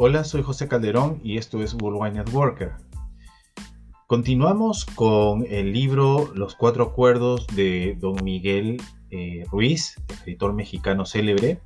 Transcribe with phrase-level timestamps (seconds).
[0.00, 2.74] Hola, soy José Calderón y esto es Worldwide Networker.
[4.06, 11.60] Continuamos con el libro Los Cuatro Acuerdos de don Miguel eh, Ruiz, escritor mexicano célebre,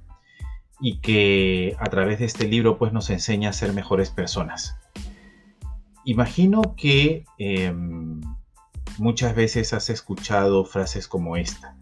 [0.80, 4.79] y que a través de este libro pues nos enseña a ser mejores personas.
[6.07, 8.23] Imagino que em,
[8.96, 11.77] muchas veces has escuchado frases como esta.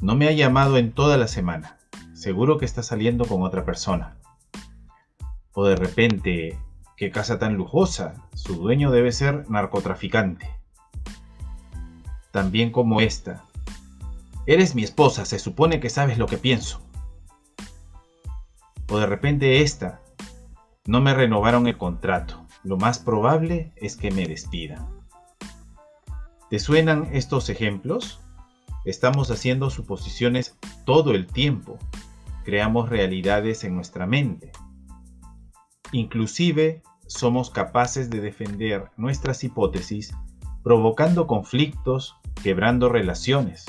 [0.00, 1.76] No me ha llamado en toda la semana.
[2.14, 4.16] Seguro que está saliendo con otra persona.
[5.56, 6.56] O de repente,
[6.96, 8.28] qué casa tan lujosa.
[8.34, 10.48] Su dueño debe ser narcotraficante.
[12.30, 13.42] También como esta.
[14.46, 16.80] Eres mi esposa, se supone que sabes lo que pienso.
[18.88, 20.00] O de repente esta.
[20.86, 24.88] No me renovaron el contrato lo más probable es que me despidan.
[26.50, 28.20] ¿Te suenan estos ejemplos?
[28.84, 31.78] Estamos haciendo suposiciones todo el tiempo.
[32.44, 34.50] Creamos realidades en nuestra mente.
[35.92, 40.12] Inclusive somos capaces de defender nuestras hipótesis
[40.66, 43.66] provocando conflictos, quebrando relaciones.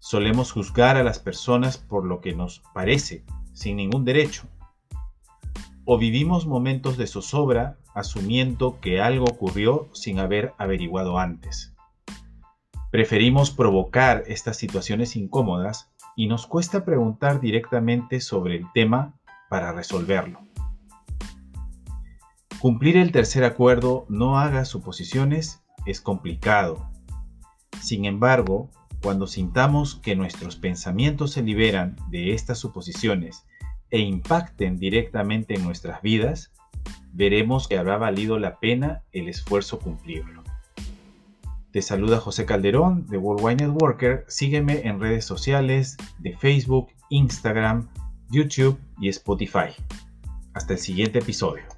[0.00, 4.48] Solemos juzgar a las personas por lo que nos parece, sin ningún derecho.
[5.84, 11.72] O vivimos momentos de zozobra asumiendo que algo ocurrió sin haber averiguado antes.
[12.90, 19.14] Preferimos provocar estas situaciones incómodas y nos cuesta preguntar directamente sobre el tema
[19.48, 20.40] para resolverlo.
[22.62, 26.88] Cumplir el tercer acuerdo no haga suposiciones es complicado.
[27.80, 28.70] Sin embargo,
[29.02, 33.44] cuando sintamos que nuestros pensamientos se liberan de estas suposiciones
[33.90, 36.52] e impacten directamente en nuestras vidas,
[37.12, 40.44] veremos que habrá valido la pena el esfuerzo cumplirlo.
[41.72, 44.24] Te saluda José Calderón de Worldwide Networker.
[44.28, 47.88] Sígueme en redes sociales de Facebook, Instagram,
[48.30, 49.74] YouTube y Spotify.
[50.54, 51.71] Hasta el siguiente episodio.